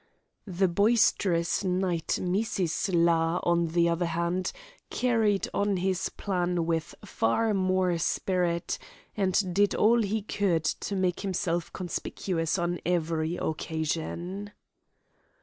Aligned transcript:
The 0.47 0.67
boisterous 0.67 1.63
knight 1.63 2.17
Mizisla, 2.19 3.39
on 3.43 3.67
the 3.67 3.87
other 3.87 4.07
hand, 4.07 4.51
carried 4.89 5.47
on 5.53 5.77
his 5.77 6.09
plan 6.09 6.65
with 6.65 6.95
far 7.05 7.53
more 7.53 7.95
spirit, 7.99 8.79
and 9.15 9.53
did 9.53 9.75
all 9.75 10.01
he 10.01 10.23
could 10.23 10.63
to 10.65 10.95
make 10.95 11.19
himself 11.19 11.71
conspicuous 11.71 12.57
on 12.57 12.79
every 12.83 13.35
occasion. 13.35 14.53